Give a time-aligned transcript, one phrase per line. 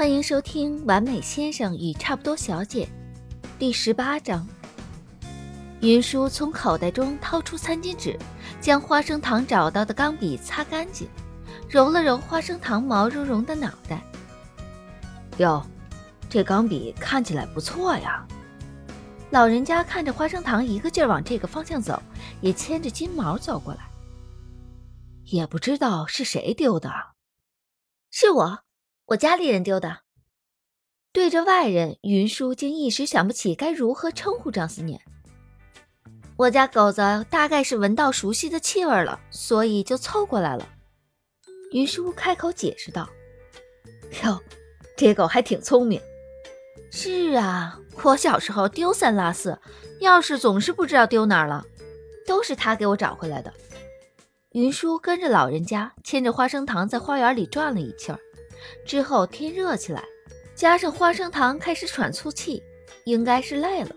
[0.00, 2.88] 欢迎收听《完美先生与差不多小姐》
[3.58, 4.48] 第十八章。
[5.82, 8.18] 云舒从口袋中掏出餐巾纸，
[8.62, 11.06] 将花生糖找到的钢笔擦干净，
[11.68, 14.02] 揉了揉花生糖毛茸茸的脑袋。
[15.36, 15.62] 哟，
[16.30, 18.26] 这钢笔看起来不错呀。
[19.28, 22.02] 老人家看着花生糖一个劲儿往这个方向走，
[22.40, 23.80] 也牵着金毛走过来。
[25.26, 26.90] 也不知道是谁丢的，
[28.10, 28.60] 是我，
[29.10, 29.98] 我家里人丢的。
[31.12, 35.00] 对着外人，云舒竟一时想不起该如何称呼张思念。
[36.36, 40.68] 我家狗子大概是闻到熟悉的气味了，所以就凑过来了。
[41.72, 43.10] 云舒开口解释道
[44.22, 44.40] ：“哟，
[44.96, 46.00] 这狗还挺聪明。”
[46.92, 49.58] 是啊，我小时候丢三落四，
[50.00, 51.64] 钥匙总是不知道丢哪儿了，
[52.28, 53.52] 都是他给我找回来的。
[54.52, 58.16] 云舒跟着老人家牵着花生糖在花园里转了一圈，
[58.84, 60.04] 之后天热起来，
[60.54, 62.62] 加上花生糖开始喘粗气，
[63.04, 63.90] 应该是累了。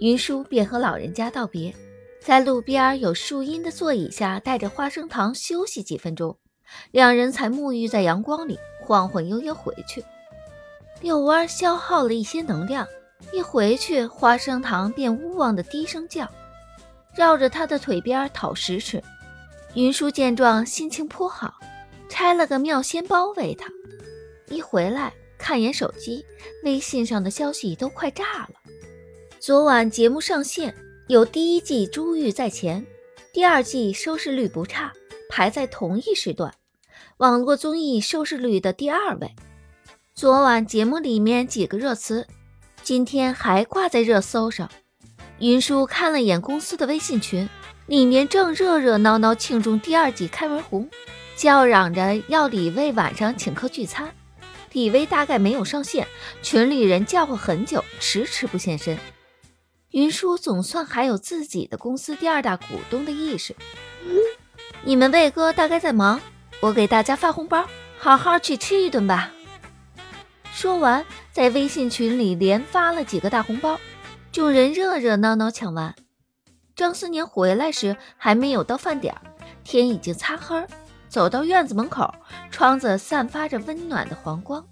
[0.00, 1.74] 云舒便和老人家道别，
[2.20, 6.38] 在路边有树荫的座椅下带着花生糖休息几分钟，
[6.90, 10.04] 两人才沐浴在阳光里，晃晃悠悠回去。
[11.02, 12.86] 遛弯消耗了一些能量，
[13.32, 16.26] 一回去花生糖便呜汪的低声叫，
[17.14, 19.02] 绕着他的腿边讨食吃。
[19.74, 21.52] 云舒见状，心情颇好，
[22.08, 23.70] 拆了个妙仙包喂他。
[24.48, 26.24] 一回来，看眼手机，
[26.64, 28.54] 微信上的消息都快炸了。
[29.38, 30.74] 昨晚节目上线，
[31.08, 32.86] 有第一季珠玉在前，
[33.32, 34.92] 第二季收视率不差，
[35.28, 36.54] 排在同一时段，
[37.18, 39.34] 网络综艺收视率的第二位。
[40.14, 42.26] 昨晚节目里面几个热词，
[42.82, 44.70] 今天还挂在热搜上。
[45.38, 47.48] 云舒看了眼公司的微信群。
[47.86, 50.90] 里面正热热闹闹庆祝第二季开门红，
[51.36, 54.12] 叫嚷着要李薇晚上请客聚餐。
[54.72, 56.06] 李薇大概没有上线，
[56.42, 58.98] 群里人叫唤很久，迟迟不现身。
[59.90, 63.54] 云舒总算还有自己的公司第二大股东的意识。
[64.82, 66.20] 你们魏哥大概在忙，
[66.60, 67.66] 我给大家发红包，
[67.98, 69.32] 好好去吃一顿吧。
[70.52, 73.78] 说完，在微信群里连发了几个大红包，
[74.32, 75.94] 众人热热闹闹抢完。
[76.74, 79.14] 张思年回来时还没有到饭点，
[79.64, 80.66] 天已经擦黑。
[81.08, 82.14] 走到院子门口，
[82.50, 84.66] 窗子散发着温暖的黄光。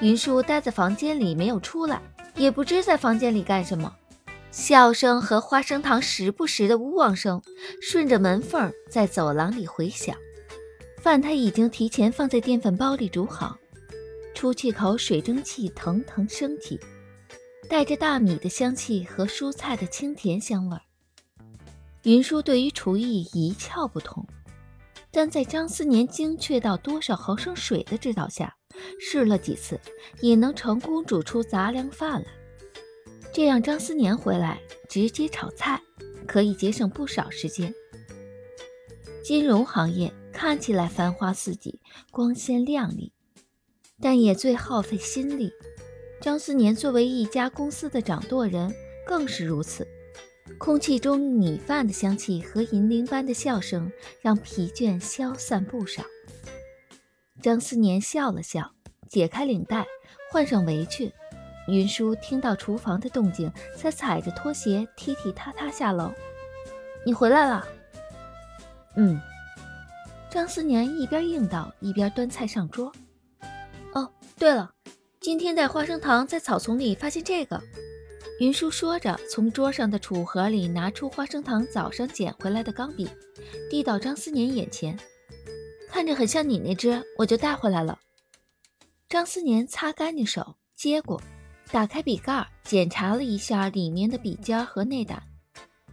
[0.00, 2.00] 云舒待在房间里没有出来，
[2.34, 3.94] 也不知在房间里干什么。
[4.50, 7.40] 笑声和花生糖时不时的呜汪声
[7.80, 10.16] 顺着门缝在走廊里回响。
[11.00, 13.56] 饭他已经提前放在电饭煲里煮好，
[14.34, 16.80] 出气口水蒸气腾腾升起，
[17.68, 20.76] 带着大米的香气和蔬菜的清甜香味。
[22.02, 24.26] 云舒对于厨艺一窍不通，
[25.12, 28.56] 但在张思年精确到多少毫升水的指导下，
[29.00, 29.80] 试了几次
[30.20, 32.26] 也能成功煮出杂粮饭来。
[33.32, 35.80] 这样张思年回来直接炒菜，
[36.26, 37.74] 可以节省不少时间。
[39.22, 41.78] 金融行业看起来繁花似锦、
[42.10, 43.12] 光鲜亮丽，
[44.00, 45.52] 但也最耗费心力。
[46.20, 48.72] 张思年作为一家公司的掌舵人，
[49.06, 49.86] 更是如此。
[50.58, 53.90] 空气中米饭的香气和银铃般的笑声，
[54.20, 56.02] 让疲倦消散不少。
[57.42, 58.70] 张思年笑了笑，
[59.08, 59.86] 解开领带，
[60.30, 61.10] 换上围裙。
[61.68, 66.12] 云舒听到厨房的动静，才踩着拖鞋踢踢踏踏下楼。
[67.06, 67.66] 你回来了？
[68.96, 69.20] 嗯。
[70.30, 72.92] 张思年一边应道，一边端菜上桌。
[73.92, 74.70] 哦，对了，
[75.20, 77.60] 今天带花生糖在草丛里发现这个。
[78.40, 83.06] 云舒说着，从桌上的储盒里拿出花生糖早上捡回来的钢笔，
[83.68, 84.98] 递到张思年眼前，
[85.90, 87.98] 看着很像你那只，我就带回来了。
[89.10, 91.20] 张思年擦干净手，接过，
[91.70, 95.22] 打开笔盖，检查了一下里面的笔尖和内胆。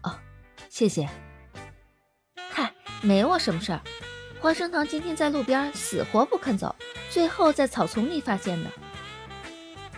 [0.04, 0.18] 哦，
[0.70, 1.06] 谢谢。
[2.50, 3.82] 嗨，没我什么事儿。
[4.40, 6.74] 花生糖今天在路边死活不肯走，
[7.12, 8.72] 最后在草丛里发现的。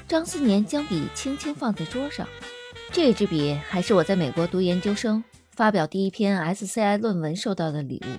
[0.10, 2.28] 张思年将笔轻轻放在桌上，
[2.92, 8.18] 这支笔还是我在美国读研究生、发表第一篇 SCI 论文收到的礼物，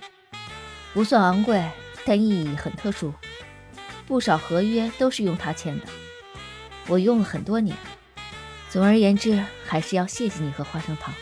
[0.93, 1.69] 不算昂贵，
[2.05, 3.13] 但意义很特殊，
[4.07, 5.85] 不少合约都是用它签的，
[6.87, 7.75] 我用了很多年。
[8.69, 11.13] 总而言之，还是要谢谢你和花生糖。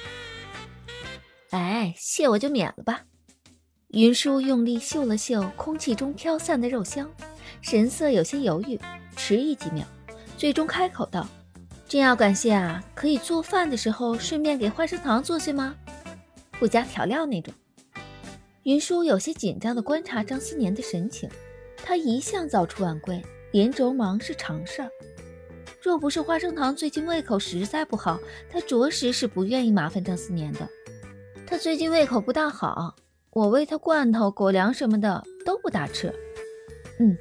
[1.50, 3.06] 哎，谢我就免了吧。
[3.88, 7.10] 云舒用力嗅了嗅空气中飘散的肉香，
[7.60, 8.80] 神色有些犹豫，
[9.18, 9.84] 迟疑几秒。
[10.40, 11.28] 最终开口道
[11.86, 15.76] ：“真要感谢啊，可以做饭的时候顺便给花生糖做些吗？
[16.58, 17.54] 不加调料那种。”
[18.64, 21.30] 云舒有些紧张地观察张思年的神情，
[21.84, 23.22] 他一向早出晚归，
[23.52, 24.90] 连轴忙是常事儿。
[25.82, 28.18] 若不是花生糖最近胃口实在不好，
[28.50, 30.66] 他着实是不愿意麻烦张思年的。
[31.46, 32.96] 他最近胃口不大好，
[33.32, 36.16] 我喂他罐头、狗粮什么的都不大吃。
[36.98, 37.18] 嗯，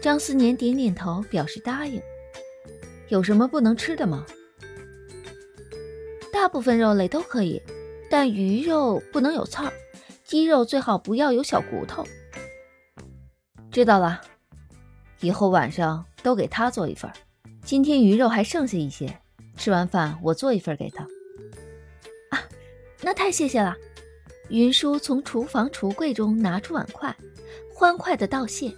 [0.00, 2.00] 张思年点点头表示答应。
[3.08, 4.24] 有什么不能吃的吗？
[6.32, 7.60] 大部分肉类都可以，
[8.10, 9.72] 但鱼肉不能有刺儿，
[10.24, 12.06] 鸡肉最好不要有小骨头。
[13.70, 14.20] 知道了，
[15.20, 17.10] 以后晚上都给他做一份。
[17.64, 19.20] 今天鱼肉还剩下一些，
[19.56, 21.04] 吃完饭我做一份给他。
[22.30, 22.42] 啊，
[23.02, 23.76] 那太谢谢了。
[24.48, 27.14] 云舒从厨房橱柜中拿出碗筷，
[27.74, 28.72] 欢快的道谢。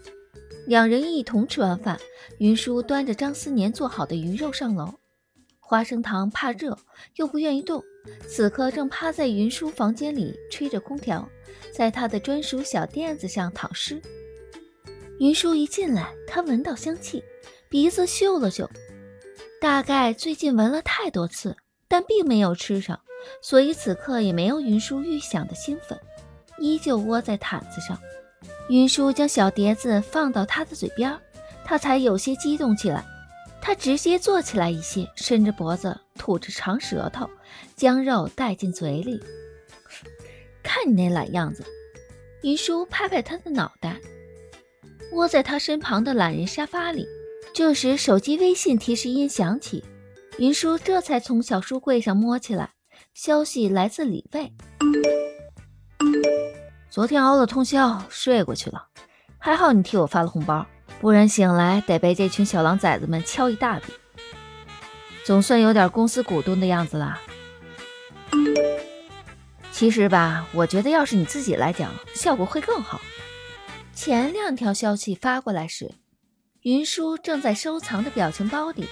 [0.67, 1.99] 两人一同吃完饭，
[2.39, 4.95] 云舒端着张思年做好的鱼肉上楼。
[5.59, 6.77] 花生糖怕热，
[7.17, 7.83] 又不愿意动，
[8.29, 11.29] 此刻正趴在云舒房间里吹着空调，
[11.73, 14.01] 在他的专属小垫子上躺尸。
[15.19, 17.23] 云舒一进来，他闻到香气。
[17.69, 18.69] 鼻子嗅了嗅，
[19.61, 21.57] 大概最近闻了太多次，
[21.87, 22.99] 但并没有吃上，
[23.41, 25.97] 所以此刻也没有云舒预想的兴奋，
[26.59, 27.97] 依旧窝在毯子上。
[28.71, 31.19] 云舒将小碟子放到他的嘴边，
[31.65, 33.05] 他才有些激动起来。
[33.61, 37.29] 他直接坐起来一些，伸着脖子，吐着长舌头，
[37.75, 39.21] 将肉带进嘴里。
[40.63, 41.65] 看你那懒样子，
[42.43, 44.01] 云舒拍拍他的脑袋，
[45.15, 47.05] 窝在他身旁的懒人沙发里。
[47.53, 49.83] 这时，手机微信提示音响起，
[50.39, 52.75] 云舒这才从小书柜上摸起来，
[53.15, 54.53] 消息来自李卫。
[56.91, 58.89] 昨天熬了通宵，睡过去了，
[59.39, 60.67] 还好你替我发了红包，
[61.01, 63.93] 不然醒来得被这群小狼崽子们敲一大笔。
[65.25, 67.17] 总算有点公司股东的样子了。
[69.71, 73.01] 其实吧，我觉得要是你自己来讲，效果会更好。
[73.95, 75.95] 前两条消息发过来时。
[76.63, 78.89] 云舒正在收藏的表情包里，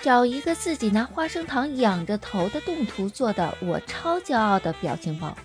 [0.00, 5.36] 找一个自己拿花生糖仰着头的动图做的“我超骄傲”的表情包。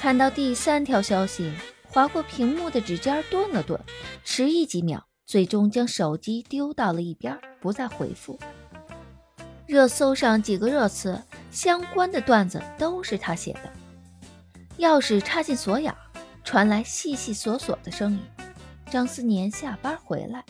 [0.00, 1.52] 看到第三条消息，
[1.88, 3.78] 划过屏幕的指尖顿了顿，
[4.22, 8.38] 迟疑几秒，最终将手机丢到了一边，不再回复。
[9.66, 13.72] 热搜上几个热词相关的段子都是他写的。
[14.78, 15.92] 钥匙插进锁眼，
[16.44, 18.20] 传来细细索索的声音。
[18.88, 20.44] 张思年下班回来。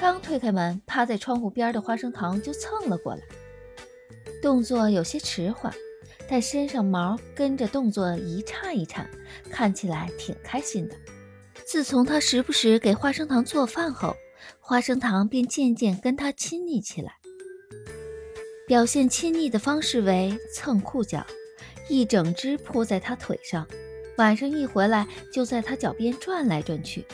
[0.00, 3.22] 刚推开门，趴在窗户边的花生糖就蹭了过来，
[4.42, 5.72] 动作有些迟缓，
[6.28, 9.08] 但身上毛跟着动作一颤一颤，
[9.50, 10.94] 看起来挺开心的。
[11.64, 14.14] 自从他时不时给花生糖做饭后，
[14.60, 17.14] 花生糖便渐渐跟他亲昵起来。
[18.66, 21.26] 表现亲昵的方式为蹭裤脚，
[21.88, 23.66] 一整只扑在他腿上，
[24.18, 27.04] 晚上一回来就在他脚边转来转去。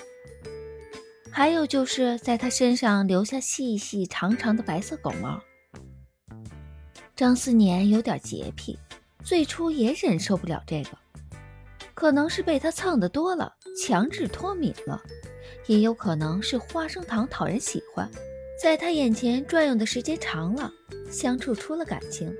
[1.31, 5.41] 还有就是在他身上留下细细长长的白色狗毛。
[7.17, 8.77] 张思年有点洁癖，
[9.25, 10.91] 最初也忍受不了这个，
[11.94, 15.03] 可能是被他蹭的多了，强制脱敏了，
[15.67, 18.09] 也有可能是花生糖讨人喜欢，
[18.61, 20.71] 在他眼前转悠的时间长了，
[21.11, 22.31] 相处出了感情，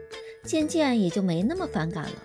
[0.45, 2.17] 渐渐也就没那么反感了。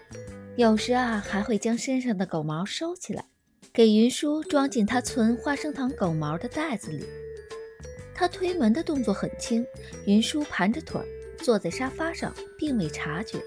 [0.58, 3.26] 有时啊，还会将身上的狗毛收起来。
[3.72, 7.06] 给云舒装进他存花生糖狗毛的袋子里。
[8.16, 9.66] 他推门的动作很轻，
[10.06, 11.00] 云舒盘着腿
[11.38, 13.40] 坐在沙发上，并未察觉。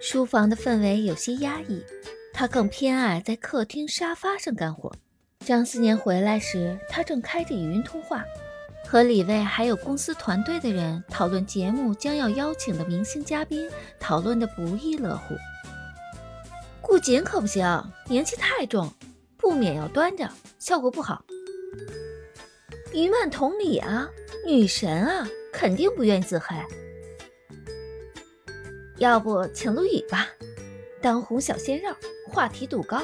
[0.00, 1.84] 书房的氛围有些压抑，
[2.32, 4.90] 他更偏爱在客厅沙发上干活。
[5.44, 8.24] 张思年回来时，他正开着语音通话，
[8.86, 15.34] 和李卫还有公司团队的人讨论节目将要邀请的明星嘉宾，讨论的不亦乐乎。
[16.80, 18.90] 顾瑾可不行，名气太重。
[19.36, 20.28] 不免要端着，
[20.58, 21.24] 效果不好。
[22.92, 24.08] 于曼同理啊，
[24.46, 26.56] 女神啊，肯定不愿意自黑。
[29.00, 30.28] 要不请陆羽吧，
[31.00, 31.88] 当红小鲜肉，
[32.28, 33.00] 话题度高。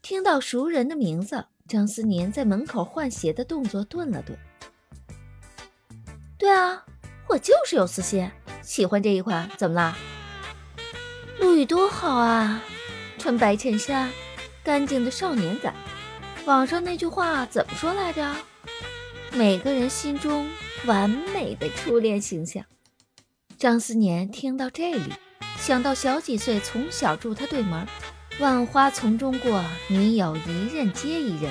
[0.00, 4.38] 听到熟人的名字，张思年在门口换鞋的动作顿了顿。
[6.38, 6.86] 对啊，
[7.28, 8.30] 我就是有私心，
[8.62, 9.98] 喜欢这一款，怎么啦？
[11.38, 12.64] 陆羽多好啊！
[13.18, 14.10] 穿白衬衫，
[14.64, 15.74] 干净的少年感。
[16.46, 18.34] 网上那句话怎么说来着？
[19.34, 20.48] 每个人心中
[20.86, 22.64] 完美的初恋形象。
[23.62, 25.12] 张思年听到这里，
[25.56, 27.86] 想到小几岁从小住他对门，
[28.40, 31.48] 万花丛中过，女友一任接一任，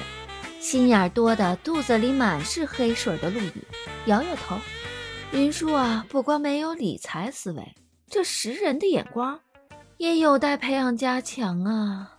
[0.59, 3.63] 心眼多的肚子里满是黑水的陆羽，
[4.07, 4.57] 摇摇头。
[5.31, 7.75] 云舒啊，不光没有理财思维，
[8.09, 9.39] 这识人的眼光。
[9.95, 12.10] 也有待培养加强啊。